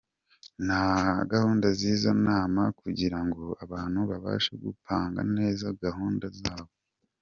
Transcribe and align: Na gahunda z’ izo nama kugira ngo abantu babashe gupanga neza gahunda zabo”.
Na 0.67 0.79
gahunda 1.31 1.67
z’ 1.77 1.81
izo 1.93 2.11
nama 2.27 2.63
kugira 2.81 3.19
ngo 3.25 3.43
abantu 3.63 3.99
babashe 4.09 4.51
gupanga 4.63 5.19
neza 5.37 5.65
gahunda 5.83 6.25
zabo”. 6.39 6.73